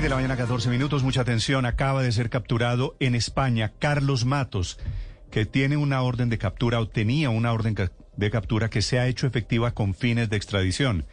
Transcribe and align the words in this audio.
De 0.00 0.08
la 0.08 0.14
mañana, 0.16 0.34
14 0.34 0.70
minutos. 0.70 1.02
Mucha 1.02 1.20
atención. 1.20 1.66
Acaba 1.66 2.02
de 2.02 2.10
ser 2.10 2.30
capturado 2.30 2.96
en 3.00 3.14
España 3.14 3.72
Carlos 3.78 4.24
Matos, 4.24 4.78
que 5.30 5.44
tiene 5.44 5.76
una 5.76 6.00
orden 6.00 6.30
de 6.30 6.38
captura 6.38 6.80
o 6.80 6.88
tenía 6.88 7.28
una 7.28 7.52
orden 7.52 7.76
de 8.16 8.30
captura 8.30 8.70
que 8.70 8.80
se 8.80 8.98
ha 8.98 9.08
hecho 9.08 9.26
efectiva 9.26 9.72
con 9.72 9.92
fines 9.92 10.30
de 10.30 10.38
extradición. 10.38 11.04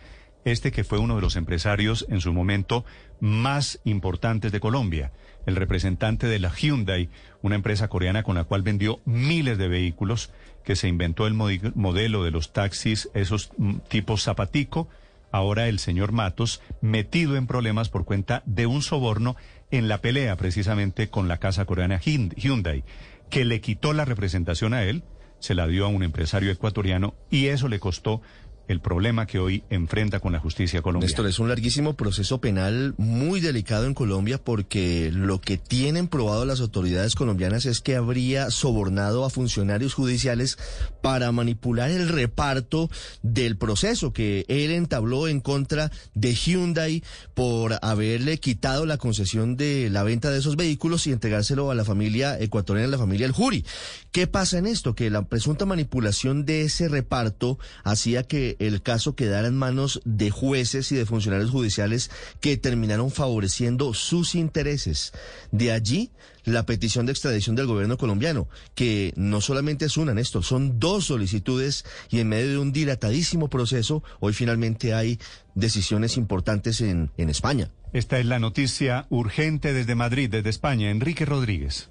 Este 0.46 0.72
que 0.72 0.86
fue 0.86 1.00
uno 1.00 1.18
de 1.18 1.22
los 1.22 1.36
empresarios 1.36 2.06
en 2.08 2.22
su 2.22 2.32
momento 2.32 2.86
más 3.20 3.82
importantes 3.84 4.54
de 4.54 4.62
Colombia, 4.62 5.12
el 5.46 5.58
representante 5.58 6.28
de 6.28 6.40
la 6.40 6.54
Hyundai, 6.56 7.10
una 7.42 7.56
empresa 7.56 7.90
coreana 7.90 8.24
con 8.24 8.36
la 8.36 8.46
cual 8.46 8.62
vendió 8.62 9.02
miles 9.04 9.58
de 9.58 9.68
vehículos, 9.68 10.32
que 10.64 10.78
se 10.78 10.88
inventó 10.88 11.28
el 11.28 11.34
modelo 11.34 12.24
de 12.24 12.32
los 12.32 12.54
taxis, 12.54 13.10
esos 13.14 13.52
tipos 13.90 14.24
zapatico. 14.24 14.88
Ahora 15.32 15.68
el 15.68 15.80
señor 15.80 16.12
Matos, 16.12 16.62
metido 16.82 17.36
en 17.36 17.48
problemas 17.48 17.90
por 17.90 18.06
cuenta 18.06 18.44
de 18.46 18.66
un 18.66 18.82
soborno 18.82 19.36
en 19.72 19.88
la 19.88 20.00
pelea 20.00 20.36
precisamente 20.38 21.10
con 21.10 21.28
la 21.28 21.38
casa 21.38 21.66
coreana 21.66 22.00
Hyundai, 22.00 22.84
que 23.30 23.46
le 23.46 23.62
quitó 23.62 23.94
la 23.94 24.06
representación 24.06 24.74
a 24.74 24.84
él, 24.84 25.04
se 25.40 25.54
la 25.54 25.68
dio 25.68 25.86
a 25.86 25.90
un 25.90 26.04
empresario 26.04 26.52
ecuatoriano 26.52 27.14
y 27.30 27.48
eso 27.48 27.68
le 27.68 27.80
costó 27.80 28.22
el 28.68 28.82
problema 28.82 29.26
que 29.26 29.40
hoy 29.40 29.64
enfrenta 29.70 30.20
con 30.20 30.34
la 30.34 30.40
justicia 30.40 30.82
colombiana. 30.82 31.10
Esto 31.10 31.26
es 31.28 31.40
un 31.40 31.50
larguísimo 31.50 31.96
proceso 31.96 32.42
penal 32.42 32.94
muy 32.98 33.40
delicado 33.40 33.86
en 33.86 33.94
Colombia 33.94 34.38
porque 34.38 35.10
lo 35.14 35.40
que 35.40 35.58
tienen 35.58 36.08
probado 36.08 36.46
las 36.46 36.60
autoridades 36.60 37.16
colombianas 37.16 37.66
es 37.66 37.80
que 37.80 37.96
habría 37.96 38.52
sobornado 38.52 39.24
a 39.24 39.30
funcionarios 39.30 39.94
judiciales 39.94 40.58
para 41.02 41.32
manipular 41.32 41.90
el 41.92 42.10
reparto 42.10 42.90
del 43.22 43.58
proceso 43.58 44.12
que 44.12 44.46
él 44.50 44.72
entabló 44.72 45.28
en 45.28 45.40
contra 45.40 45.92
de 46.14 46.34
Hyundai 46.34 47.04
por 47.34 47.78
haberle 47.82 48.40
quitado 48.40 48.86
la 48.86 48.98
concesión 48.98 49.56
de 49.56 49.90
la 49.90 50.04
venta 50.04 50.30
de 50.30 50.40
esos 50.40 50.58
vehículos 50.58 51.08
y 51.08 51.12
entregárselo 51.12 51.72
a 51.72 51.76
la 51.76 51.86
familia 51.86 52.38
ecuatoriana, 52.40 52.90
la 52.90 52.98
familia 52.98 53.26
El 53.26 53.32
Juri. 53.32 53.66
¿Qué 54.12 54.28
pasa 54.28 54.58
en 54.58 54.68
esto? 54.68 54.96
Que 54.96 55.10
la 55.10 55.24
presunta 55.24 55.66
manipulación 55.66 56.46
de 56.46 56.64
ese 56.64 56.90
reparto 56.90 57.60
hacía 57.84 58.24
que 58.24 58.57
el 58.60 58.82
caso 58.82 59.16
quedara 59.16 59.48
en 59.48 59.56
manos 59.56 60.02
de 60.06 60.30
jueces 60.30 60.92
y 60.92 60.96
de 60.96 61.06
funcionarios 61.06 61.52
judiciales 61.52 62.12
que 62.40 62.58
terminaron 62.58 63.12
favoreciendo 63.12 63.94
sus 63.94 64.36
intereses. 64.36 65.14
De 65.52 65.72
allí 65.72 66.12
la 66.44 66.66
petición 66.66 67.06
de 67.06 67.12
extradición 67.12 67.56
del 67.56 67.68
gobierno 67.68 67.98
colombiano, 67.98 68.48
que 68.74 69.14
no 69.18 69.42
solamente 69.42 69.86
es 69.86 69.98
una, 69.98 70.14
Néstor, 70.14 70.44
son 70.44 70.80
dos 70.80 71.06
solicitudes 71.06 71.84
y 72.10 72.20
en 72.20 72.30
medio 72.30 72.52
de 72.52 72.58
un 72.60 72.72
dilatadísimo 72.72 73.50
proceso, 73.50 74.02
hoy 74.22 74.34
finalmente 74.34 74.94
hay 74.94 75.20
decisiones 75.56 76.16
importantes 76.16 76.80
en, 76.82 77.12
en 77.18 77.30
España. 77.30 77.72
Esta 77.92 78.20
es 78.20 78.26
la 78.26 78.40
noticia 78.40 79.08
urgente 79.10 79.74
desde 79.74 79.96
Madrid, 79.96 80.30
desde 80.30 80.50
España. 80.50 80.90
Enrique 80.90 81.26
Rodríguez. 81.26 81.90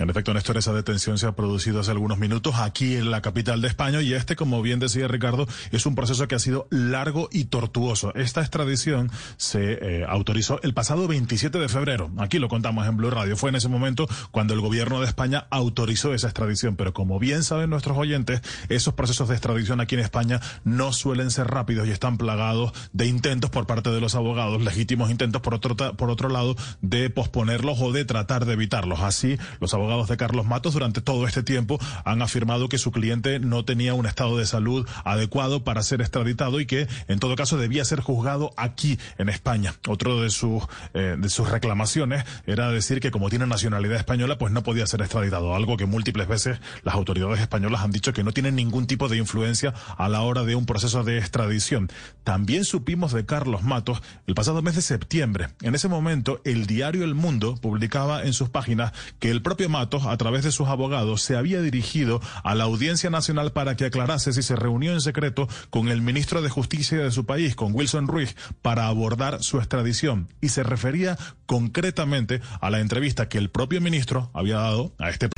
En 0.00 0.08
efecto, 0.08 0.32
Néstor, 0.32 0.56
esa 0.56 0.72
detención 0.72 1.18
se 1.18 1.26
ha 1.26 1.32
producido 1.32 1.80
hace 1.80 1.90
algunos 1.90 2.16
minutos 2.16 2.54
aquí 2.56 2.96
en 2.96 3.10
la 3.10 3.20
capital 3.20 3.60
de 3.60 3.68
España 3.68 4.00
y 4.00 4.14
este, 4.14 4.34
como 4.34 4.62
bien 4.62 4.80
decía 4.80 5.06
Ricardo, 5.08 5.46
es 5.72 5.84
un 5.84 5.94
proceso 5.94 6.26
que 6.26 6.34
ha 6.34 6.38
sido 6.38 6.66
largo 6.70 7.28
y 7.30 7.44
tortuoso. 7.44 8.14
Esta 8.14 8.40
extradición 8.40 9.10
se 9.36 9.72
eh, 9.72 10.06
autorizó 10.08 10.58
el 10.62 10.72
pasado 10.72 11.06
27 11.06 11.58
de 11.58 11.68
febrero. 11.68 12.10
Aquí 12.16 12.38
lo 12.38 12.48
contamos 12.48 12.86
en 12.86 12.96
Blue 12.96 13.10
Radio. 13.10 13.36
Fue 13.36 13.50
en 13.50 13.56
ese 13.56 13.68
momento 13.68 14.08
cuando 14.30 14.54
el 14.54 14.62
gobierno 14.62 15.00
de 15.00 15.06
España 15.06 15.46
autorizó 15.50 16.14
esa 16.14 16.28
extradición. 16.28 16.76
Pero 16.76 16.94
como 16.94 17.18
bien 17.18 17.42
saben 17.42 17.68
nuestros 17.68 17.98
oyentes, 17.98 18.40
esos 18.70 18.94
procesos 18.94 19.28
de 19.28 19.34
extradición 19.34 19.82
aquí 19.82 19.96
en 19.96 20.00
España 20.00 20.40
no 20.64 20.94
suelen 20.94 21.30
ser 21.30 21.48
rápidos 21.48 21.86
y 21.86 21.90
están 21.90 22.16
plagados 22.16 22.72
de 22.94 23.06
intentos 23.06 23.50
por 23.50 23.66
parte 23.66 23.90
de 23.90 24.00
los 24.00 24.14
abogados, 24.14 24.62
legítimos 24.62 25.10
intentos 25.10 25.42
por 25.42 25.52
otro, 25.52 25.76
por 25.76 26.08
otro 26.08 26.30
lado 26.30 26.56
de 26.80 27.10
posponerlos 27.10 27.82
o 27.82 27.92
de 27.92 28.06
tratar 28.06 28.46
de 28.46 28.54
evitarlos. 28.54 29.00
Así, 29.00 29.36
los 29.60 29.74
abogados 29.74 29.89
de 29.90 30.16
Carlos 30.16 30.46
Matos 30.46 30.74
durante 30.74 31.00
todo 31.00 31.26
este 31.26 31.42
tiempo 31.42 31.80
han 32.04 32.22
afirmado 32.22 32.68
que 32.68 32.78
su 32.78 32.92
cliente 32.92 33.40
no 33.40 33.64
tenía 33.64 33.92
un 33.92 34.06
estado 34.06 34.38
de 34.38 34.46
salud 34.46 34.88
adecuado 35.04 35.64
para 35.64 35.82
ser 35.82 36.00
extraditado 36.00 36.60
y 36.60 36.66
que 36.66 36.86
en 37.08 37.18
todo 37.18 37.34
caso 37.34 37.58
debía 37.58 37.84
ser 37.84 38.00
juzgado 38.00 38.52
aquí 38.56 39.00
en 39.18 39.28
España. 39.28 39.74
Otro 39.88 40.20
de 40.20 40.30
sus 40.30 40.62
eh, 40.94 41.16
de 41.18 41.28
sus 41.28 41.50
reclamaciones 41.50 42.24
era 42.46 42.70
decir 42.70 43.00
que 43.00 43.10
como 43.10 43.30
tiene 43.30 43.48
nacionalidad 43.48 43.96
española 43.96 44.38
pues 44.38 44.52
no 44.52 44.62
podía 44.62 44.86
ser 44.86 45.00
extraditado, 45.00 45.56
algo 45.56 45.76
que 45.76 45.86
múltiples 45.86 46.28
veces 46.28 46.60
las 46.84 46.94
autoridades 46.94 47.40
españolas 47.40 47.80
han 47.80 47.90
dicho 47.90 48.12
que 48.12 48.22
no 48.22 48.30
tienen 48.30 48.54
ningún 48.54 48.86
tipo 48.86 49.08
de 49.08 49.16
influencia 49.16 49.74
a 49.98 50.08
la 50.08 50.20
hora 50.22 50.44
de 50.44 50.54
un 50.54 50.66
proceso 50.66 51.02
de 51.02 51.18
extradición. 51.18 51.90
También 52.22 52.64
supimos 52.64 53.12
de 53.12 53.26
Carlos 53.26 53.64
Matos 53.64 54.02
el 54.28 54.36
pasado 54.36 54.62
mes 54.62 54.76
de 54.76 54.82
septiembre. 54.82 55.48
En 55.62 55.74
ese 55.74 55.88
momento 55.88 56.40
el 56.44 56.66
diario 56.66 57.02
El 57.02 57.16
Mundo 57.16 57.56
publicaba 57.60 58.22
en 58.22 58.34
sus 58.34 58.50
páginas 58.50 58.92
que 59.18 59.32
el 59.32 59.42
propio 59.42 59.68
Matos, 59.68 59.79
a 59.80 60.16
través 60.16 60.44
de 60.44 60.52
sus 60.52 60.68
abogados, 60.68 61.22
se 61.22 61.36
había 61.36 61.60
dirigido 61.62 62.20
a 62.44 62.54
la 62.54 62.64
Audiencia 62.64 63.10
Nacional 63.10 63.52
para 63.52 63.76
que 63.76 63.86
aclarase 63.86 64.32
si 64.32 64.42
se 64.42 64.56
reunió 64.56 64.92
en 64.92 65.00
secreto 65.00 65.48
con 65.70 65.88
el 65.88 66.02
ministro 66.02 66.42
de 66.42 66.48
Justicia 66.48 66.98
de 66.98 67.10
su 67.10 67.24
país, 67.24 67.56
con 67.56 67.74
Wilson 67.74 68.06
Ruiz, 68.06 68.36
para 68.62 68.86
abordar 68.86 69.42
su 69.42 69.58
extradición. 69.58 70.28
Y 70.40 70.50
se 70.50 70.62
refería 70.62 71.18
concretamente 71.46 72.40
a 72.60 72.70
la 72.70 72.80
entrevista 72.80 73.28
que 73.28 73.38
el 73.38 73.50
propio 73.50 73.80
ministro 73.80 74.30
había 74.34 74.56
dado 74.56 74.92
a 74.98 75.10
este. 75.10 75.28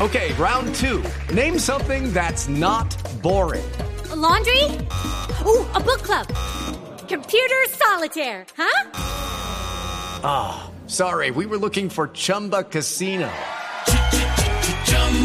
Okay, 0.00 0.32
round 0.32 0.74
two. 0.74 1.02
Name 1.32 1.58
something 1.58 2.12
that's 2.12 2.48
not 2.48 2.94
boring. 3.22 3.64
laundry? 4.14 4.64
Uh, 4.64 5.64
a 5.74 5.80
book 5.80 6.02
club. 6.02 6.26
Computer 7.08 7.62
solitaire, 7.70 8.44
huh? 8.56 8.90
Ah. 10.24 10.72
Sorry, 10.92 11.30
we 11.30 11.46
were 11.46 11.56
looking 11.56 11.88
for 11.88 12.08
Chumba 12.08 12.64
Casino. 12.64 13.30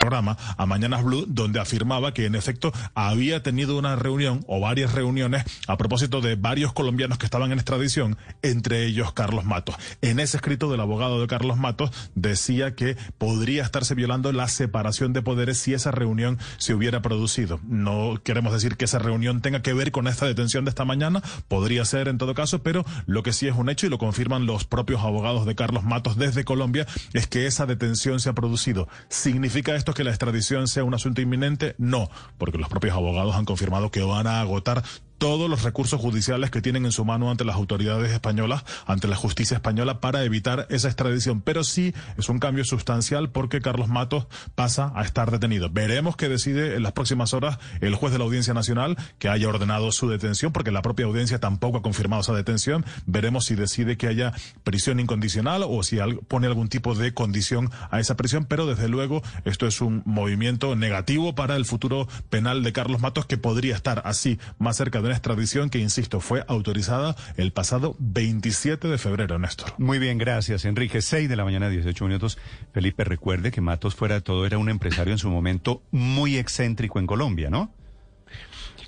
Programa 0.00 0.38
a 0.56 0.64
Mañanas 0.64 1.04
Blue, 1.04 1.26
donde 1.28 1.60
afirmaba 1.60 2.14
que 2.14 2.24
en 2.24 2.34
efecto 2.34 2.72
había 2.94 3.42
tenido 3.42 3.78
una 3.78 3.96
reunión 3.96 4.42
o 4.48 4.58
varias 4.58 4.94
reuniones 4.94 5.44
a 5.68 5.76
propósito 5.76 6.22
de 6.22 6.36
varios 6.36 6.72
colombianos 6.72 7.18
que 7.18 7.26
estaban 7.26 7.52
en 7.52 7.58
extradición, 7.58 8.16
entre 8.40 8.86
ellos 8.86 9.12
Carlos 9.12 9.44
Matos. 9.44 9.76
En 10.00 10.18
ese 10.18 10.38
escrito 10.38 10.70
del 10.70 10.80
abogado 10.80 11.20
de 11.20 11.26
Carlos 11.26 11.58
Matos 11.58 11.90
decía 12.14 12.74
que 12.74 12.96
podría 13.18 13.62
estarse 13.62 13.94
violando 13.94 14.32
la 14.32 14.48
separación 14.48 15.12
de 15.12 15.20
poderes 15.20 15.58
si 15.58 15.74
esa 15.74 15.90
reunión 15.90 16.38
se 16.56 16.72
hubiera 16.72 17.02
producido. 17.02 17.60
No 17.62 18.20
queremos 18.24 18.54
decir 18.54 18.78
que 18.78 18.86
esa 18.86 18.98
reunión 18.98 19.42
tenga 19.42 19.60
que 19.60 19.74
ver 19.74 19.92
con 19.92 20.08
esta 20.08 20.24
detención 20.24 20.64
de 20.64 20.70
esta 20.70 20.86
mañana, 20.86 21.22
podría 21.46 21.84
ser 21.84 22.08
en 22.08 22.16
todo 22.16 22.34
caso, 22.34 22.62
pero 22.62 22.86
lo 23.04 23.22
que 23.22 23.34
sí 23.34 23.48
es 23.48 23.54
un 23.54 23.68
hecho 23.68 23.86
y 23.86 23.90
lo 23.90 23.98
confirman 23.98 24.46
los 24.46 24.64
propios 24.64 25.02
abogados 25.02 25.44
de 25.44 25.54
Carlos 25.54 25.84
Matos 25.84 26.16
desde 26.16 26.44
Colombia 26.44 26.86
es 27.12 27.26
que 27.26 27.46
esa 27.46 27.66
detención 27.66 28.18
se 28.18 28.30
ha 28.30 28.32
producido. 28.32 28.88
¿Significa 29.10 29.74
esto 29.74 29.89
que 29.94 30.04
la 30.04 30.10
extradición 30.10 30.68
sea 30.68 30.84
un 30.84 30.94
asunto 30.94 31.20
inminente? 31.20 31.74
No, 31.78 32.08
porque 32.38 32.58
los 32.58 32.68
propios 32.68 32.94
abogados 32.94 33.34
han 33.34 33.44
confirmado 33.44 33.90
que 33.90 34.02
van 34.02 34.26
a 34.26 34.40
agotar 34.40 34.82
todos 35.20 35.50
los 35.50 35.62
recursos 35.64 36.00
judiciales 36.00 36.50
que 36.50 36.62
tienen 36.62 36.86
en 36.86 36.92
su 36.92 37.04
mano 37.04 37.30
ante 37.30 37.44
las 37.44 37.56
autoridades 37.56 38.10
españolas, 38.10 38.64
ante 38.86 39.06
la 39.06 39.16
justicia 39.16 39.56
española, 39.56 40.00
para 40.00 40.24
evitar 40.24 40.66
esa 40.70 40.88
extradición. 40.88 41.42
Pero 41.42 41.62
sí 41.62 41.92
es 42.16 42.30
un 42.30 42.38
cambio 42.38 42.64
sustancial 42.64 43.28
porque 43.28 43.60
Carlos 43.60 43.88
Matos 43.88 44.28
pasa 44.54 44.90
a 44.96 45.02
estar 45.02 45.30
detenido. 45.30 45.68
Veremos 45.68 46.16
qué 46.16 46.30
decide 46.30 46.74
en 46.74 46.82
las 46.82 46.92
próximas 46.92 47.34
horas 47.34 47.58
el 47.82 47.94
juez 47.94 48.14
de 48.14 48.18
la 48.18 48.24
Audiencia 48.24 48.54
Nacional 48.54 48.96
que 49.18 49.28
haya 49.28 49.46
ordenado 49.46 49.92
su 49.92 50.08
detención, 50.08 50.52
porque 50.52 50.70
la 50.70 50.80
propia 50.80 51.04
audiencia 51.04 51.38
tampoco 51.38 51.76
ha 51.76 51.82
confirmado 51.82 52.22
esa 52.22 52.32
detención. 52.32 52.86
Veremos 53.04 53.44
si 53.44 53.54
decide 53.54 53.98
que 53.98 54.06
haya 54.06 54.32
prisión 54.64 55.00
incondicional 55.00 55.64
o 55.68 55.82
si 55.82 55.98
pone 56.28 56.46
algún 56.46 56.70
tipo 56.70 56.94
de 56.94 57.12
condición 57.12 57.70
a 57.90 58.00
esa 58.00 58.16
prisión, 58.16 58.46
pero 58.46 58.64
desde 58.64 58.88
luego 58.88 59.22
esto 59.44 59.66
es 59.66 59.82
un 59.82 60.02
movimiento 60.06 60.76
negativo 60.76 61.34
para 61.34 61.56
el 61.56 61.66
futuro 61.66 62.08
penal 62.30 62.62
de 62.62 62.72
Carlos 62.72 63.02
Matos 63.02 63.26
que 63.26 63.36
podría 63.36 63.76
estar 63.76 64.00
así 64.06 64.38
más 64.58 64.78
cerca 64.78 65.02
de 65.02 65.09
una 65.10 65.16
extradición 65.16 65.70
que, 65.70 65.78
insisto, 65.78 66.20
fue 66.20 66.44
autorizada 66.46 67.16
el 67.36 67.52
pasado 67.52 67.96
27 67.98 68.86
de 68.86 68.96
febrero, 68.96 69.38
Néstor. 69.40 69.72
Muy 69.78 69.98
bien, 69.98 70.18
gracias, 70.18 70.64
Enrique. 70.64 71.02
6 71.02 71.28
de 71.28 71.34
la 71.34 71.44
mañana, 71.44 71.68
18 71.68 72.04
minutos. 72.04 72.38
Felipe, 72.72 73.02
recuerde 73.02 73.50
que 73.50 73.60
Matos, 73.60 73.96
fuera 73.96 74.14
de 74.16 74.20
todo, 74.20 74.46
era 74.46 74.56
un 74.58 74.68
empresario 74.68 75.12
en 75.12 75.18
su 75.18 75.28
momento 75.28 75.82
muy 75.90 76.36
excéntrico 76.36 77.00
en 77.00 77.08
Colombia, 77.08 77.50
¿no? 77.50 77.74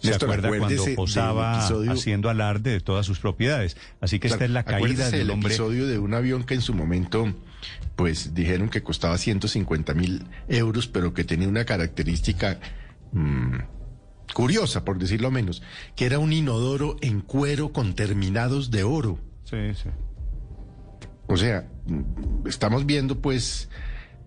¿Se 0.00 0.10
Néstor, 0.10 0.30
acuerda 0.30 0.56
cuando 0.58 0.84
posaba 0.96 1.58
episodio- 1.58 1.92
haciendo 1.92 2.30
alarde 2.30 2.70
de 2.70 2.80
todas 2.80 3.04
sus 3.04 3.18
propiedades? 3.18 3.76
Así 4.00 4.18
que 4.20 4.28
esta 4.28 4.44
es 4.44 4.50
la 4.50 4.64
caída 4.64 5.10
del 5.10 5.30
hombre. 5.30 5.48
episodio 5.48 5.86
de 5.88 5.98
un 5.98 6.14
avión 6.14 6.44
que 6.44 6.54
en 6.54 6.60
su 6.60 6.72
momento, 6.74 7.32
pues 7.96 8.32
dijeron 8.34 8.68
que 8.68 8.82
costaba 8.82 9.18
150 9.18 9.94
mil 9.94 10.24
euros, 10.48 10.86
pero 10.86 11.14
que 11.14 11.24
tenía 11.24 11.48
una 11.48 11.64
característica 11.64 12.58
mm, 13.12 13.56
curiosa, 14.34 14.84
por 14.84 14.98
decirlo 14.98 15.30
menos, 15.30 15.62
que 15.96 16.06
era 16.06 16.18
un 16.18 16.32
inodoro 16.32 16.96
en 17.00 17.20
cuero 17.20 17.72
con 17.72 17.94
terminados 17.94 18.70
de 18.70 18.84
oro. 18.84 19.18
Sí, 19.44 19.74
sí. 19.74 19.90
O 21.26 21.36
sea, 21.36 21.68
estamos 22.46 22.86
viendo 22.86 23.20
pues 23.20 23.68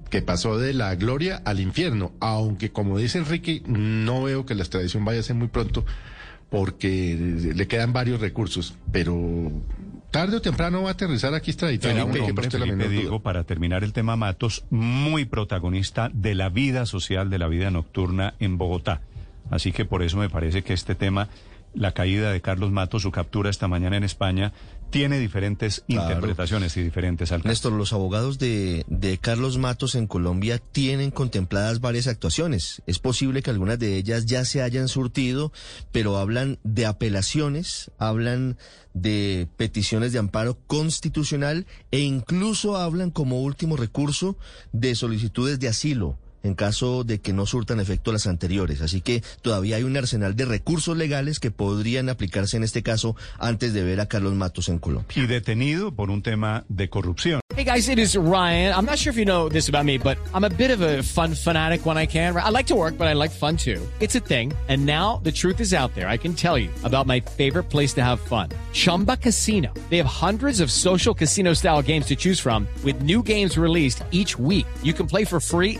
que 0.10 0.22
pasó 0.22 0.58
de 0.58 0.74
la 0.74 0.96
gloria 0.96 1.42
al 1.46 1.60
infierno, 1.60 2.14
aunque 2.20 2.72
como 2.72 2.98
dice 2.98 3.18
Enrique, 3.18 3.62
no 3.66 4.24
veo 4.24 4.46
que 4.46 4.56
la 4.56 4.64
extradición 4.64 5.06
vaya 5.06 5.20
a 5.20 5.24
ser 5.24 5.36
muy 5.36 5.48
pronto 5.48 5.86
porque 6.50 7.18
le 7.54 7.68
quedan 7.68 7.92
varios 7.92 8.22
recursos, 8.22 8.76
pero 8.92 9.52
tarde 10.12 10.38
o 10.38 10.42
temprano 10.42 10.84
va 10.84 10.90
a 10.90 10.92
aterrizar 10.94 11.34
aquí 11.34 11.52
extraditado. 11.52 11.94
No 11.96 12.06
un 12.06 12.18
hombre, 12.18 12.50
Felipe, 12.50 12.88
digo, 12.88 13.22
para 13.22 13.44
terminar 13.44 13.84
el 13.84 13.94
tema 13.94 14.16
Matos, 14.16 14.64
muy 14.70 15.26
protagonista 15.26 16.10
de 16.14 16.36
la 16.36 16.50
vida 16.50 16.86
social, 16.86 17.30
de 17.30 17.40
la 17.40 17.48
vida 17.48 17.72
nocturna 17.72 18.36
en 18.40 18.58
Bogotá. 18.58 19.02
Así 19.50 19.72
que 19.72 19.86
por 19.86 20.04
eso 20.04 20.18
me 20.18 20.30
parece 20.30 20.64
que 20.64 20.74
este 20.74 20.96
tema, 20.96 21.30
la 21.74 21.92
caída 21.92 22.32
de 22.32 22.42
Carlos 22.42 22.72
Matos, 22.72 23.02
su 23.04 23.12
captura 23.12 23.50
esta 23.50 23.68
mañana 23.68 23.98
en 23.98 24.04
España, 24.04 24.54
tiene 24.92 25.20
diferentes 25.20 25.84
Claro. 25.88 26.04
interpretaciones 26.10 26.78
y 26.78 26.84
diferentes 26.84 27.32
alcances. 27.32 27.50
Néstor, 27.58 27.74
los 27.74 27.92
abogados 27.92 28.40
de, 28.40 28.86
de 28.88 29.18
Carlos 29.18 29.58
Matos 29.58 29.96
en 29.96 30.08
Colombia 30.08 30.58
tienen 30.72 31.12
contempladas 31.12 31.82
varias 31.82 32.08
actuaciones. 32.08 32.82
Es 32.88 33.00
posible 33.00 33.42
que 33.42 33.50
algunas 33.50 33.78
de 33.78 33.98
ellas 33.98 34.26
ya 34.26 34.46
se 34.46 34.62
hayan 34.62 34.88
surtido, 34.88 35.52
pero 35.92 36.18
hablan 36.18 36.60
de 36.64 36.86
apelaciones, 36.86 37.92
hablan 37.98 38.58
de 38.94 39.48
peticiones 39.58 40.14
de 40.14 40.20
amparo 40.20 40.58
constitucional 40.68 41.66
e 41.92 42.00
incluso 42.00 42.78
hablan 42.78 43.12
como 43.12 43.42
último 43.42 43.76
recurso 43.76 44.38
de 44.72 44.96
solicitudes 44.96 45.60
de 45.60 45.68
asilo 45.68 46.18
en 46.46 46.54
caso 46.54 47.04
de 47.04 47.20
que 47.20 47.34
no 47.34 47.46
surtan 47.46 47.80
efecto 47.80 48.12
las 48.12 48.28
anteriores. 48.28 48.82
Así 48.82 49.02
que 49.02 49.24
todavía 49.42 49.78
hay 49.78 49.84
un 49.84 49.98
arsenal 49.98 50.36
de 50.36 50.46
recursos 50.46 50.96
legales 50.96 51.40
que 51.40 51.52
podrían 51.52 52.08
aplicarse 52.10 52.58
en 52.58 52.64
este 52.64 52.84
caso 52.84 53.16
antes 53.40 53.74
de 53.74 53.84
ver 53.84 54.00
a 54.00 54.06
Carlos 54.06 54.34
Matos 54.36 54.70
en 54.70 54.80
Colombia. 54.80 55.08
Y 55.16 55.28
detenido 55.28 55.94
por 55.94 56.12
un 56.12 56.22
tema 56.22 56.64
de 56.70 56.90
corrupción. 56.90 57.42
Hey 57.56 57.64
guys, 57.64 57.88
it 57.88 58.00
is 58.00 58.18
Ryan. 58.18 58.74
I'm 58.74 58.86
not 58.86 58.98
sure 58.98 59.12
if 59.12 59.18
you 59.18 59.24
know 59.24 59.50
this 59.50 59.70
about 59.70 59.86
me, 59.86 59.98
but 59.98 60.18
I'm 60.34 60.44
a 60.44 60.50
bit 60.50 60.72
of 60.72 60.82
a 60.82 61.02
fun 61.04 61.34
fanatic 61.34 61.86
when 61.86 61.98
I 61.98 62.06
can. 62.06 62.36
I 62.36 62.50
like 62.50 62.68
to 62.68 62.76
work, 62.76 62.98
but 62.98 63.08
I 63.08 63.14
like 63.14 63.32
fun 63.32 63.56
too. 63.56 63.82
It's 64.00 64.16
a 64.16 64.20
thing. 64.20 64.52
And 64.68 64.86
now 64.86 65.22
the 65.24 65.32
truth 65.32 65.62
is 65.62 65.74
out 65.74 65.96
there. 65.96 66.10
I 66.10 66.18
can 66.18 66.34
tell 66.34 66.58
you 66.58 66.70
about 66.84 67.08
my 67.08 67.22
favorite 67.22 67.70
place 67.70 67.94
to 67.94 68.04
have 68.04 68.20
fun. 68.20 68.50
Chumba 68.74 69.16
Casino. 69.18 69.74
They 69.90 69.98
have 69.98 70.08
hundreds 70.08 70.60
of 70.60 70.70
social 70.70 71.14
casino 71.14 71.54
style 71.54 71.82
games 71.82 72.08
to 72.08 72.16
choose 72.16 72.42
from 72.42 72.68
with 72.84 73.02
new 73.04 73.24
games 73.24 73.58
released 73.58 74.04
each 74.12 74.38
week. 74.38 74.68
You 74.84 74.94
can 74.94 75.08
play 75.08 75.24
for 75.24 75.40
free 75.40 75.80